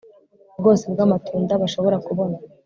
bwose 0.59 0.83
bwamatunda 0.93 1.53
bashobora 1.61 1.97
kubona 2.07 2.35